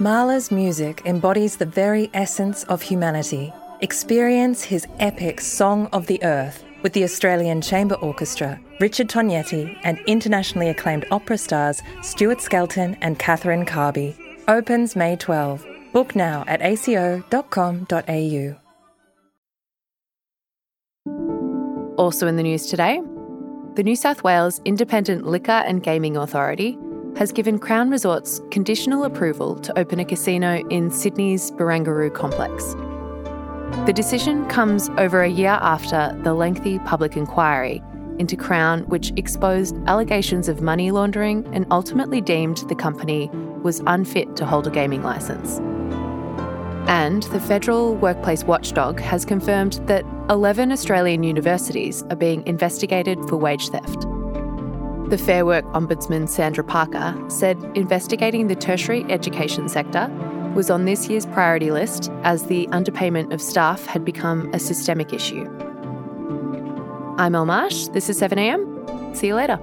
Mahler's 0.01 0.49
music 0.49 1.01
embodies 1.03 1.57
the 1.57 1.65
very 1.65 2.09
essence 2.13 2.63
of 2.65 2.81
humanity. 2.81 3.51
Experience 3.81 4.63
his 4.63 4.88
epic 4.99 5.41
Song 5.41 5.88
of 5.88 6.07
the 6.07 6.23
Earth 6.23 6.63
with 6.83 6.93
the 6.93 7.03
Australian 7.03 7.59
Chamber 7.59 7.95
Orchestra, 7.95 8.57
Richard 8.79 9.09
Tognetti, 9.09 9.77
and 9.83 9.99
internationally 10.07 10.69
acclaimed 10.69 11.05
opera 11.12 11.38
stars 11.38 11.81
Stuart 12.01 12.39
Skelton 12.39 12.95
and 13.01 13.19
Catherine 13.19 13.65
Carby. 13.65 14.15
Opens 14.47 14.95
May 14.95 15.17
12. 15.17 15.67
Book 15.91 16.15
now 16.15 16.45
at 16.47 16.62
aco.com.au. 16.62 18.55
Also 21.97 22.25
in 22.25 22.38
the 22.38 22.43
news 22.43 22.67
today, 22.67 23.01
the 23.75 23.83
New 23.83 23.97
South 23.97 24.23
Wales 24.23 24.62
Independent 24.63 25.27
Liquor 25.27 25.51
and 25.51 25.83
Gaming 25.83 26.15
Authority 26.15 26.77
has 27.17 27.32
given 27.32 27.60
Crown 27.60 27.89
Resorts 27.89 28.41
conditional 28.52 29.04
approval 29.04 29.56
to 29.60 29.78
open 29.78 30.00
a 30.00 30.06
casino 30.06 30.63
in 30.69 30.89
Sydney's 30.89 31.52
Barangaroo 31.52 32.13
complex. 32.13 32.76
The 33.86 33.93
decision 33.93 34.45
comes 34.48 34.89
over 34.98 35.22
a 35.22 35.30
year 35.30 35.58
after 35.62 36.17
the 36.24 36.34
lengthy 36.34 36.80
public 36.80 37.15
inquiry 37.15 37.82
into 38.19 38.36
Crown, 38.36 38.82
which 38.84 39.13
exposed 39.15 39.76
allegations 39.88 40.48
of 40.48 40.62
money 40.62 40.91
laundering 40.91 41.48
and 41.54 41.65
ultimately 41.72 42.22
deemed 42.22 42.58
the 42.67 42.76
company 42.76 43.30
was 43.63 43.82
unfit 43.88 44.36
to 44.36 44.45
hold 44.45 44.67
a 44.67 44.69
gaming 44.69 45.04
licence. 45.04 45.60
And 46.89 47.24
the 47.24 47.39
federal 47.39 47.95
workplace 47.95 48.43
watchdog 48.43 49.00
has 49.00 49.24
confirmed 49.24 49.74
that 49.86 50.04
11 50.30 50.72
Australian 50.72 51.24
universities 51.24 52.04
are 52.10 52.15
being 52.15 52.45
investigated 52.45 53.19
for 53.30 53.38
wage 53.38 53.69
theft. 53.69 54.06
The 55.10 55.17
Fair 55.17 55.43
Work 55.43 55.65
Ombudsman 55.74 56.30
Sandra 56.30 56.63
Parker 56.63 57.19
said 57.30 57.58
investigating 57.74 58.45
the 58.45 58.56
tertiary 58.56 59.04
education 59.06 59.67
sector 59.67 60.08
was 60.54 60.69
on 60.69 60.86
this 60.86 61.10
year's 61.10 61.26
priority 61.26 61.72
list 61.72 62.12
as 62.22 62.43
the 62.43 62.67
underpayment 62.67 63.34
of 63.34 63.41
staff 63.41 63.88
had 63.88 64.06
become 64.06 64.54
a 64.54 64.60
systemic 64.60 65.12
issue. 65.12 65.50
I'm 67.17 67.34
El 67.34 67.48
Marsh. 67.48 67.88
This 67.88 68.08
is 68.08 68.22
7am. 68.22 69.17
See 69.17 69.26
you 69.26 69.34
later. 69.34 69.60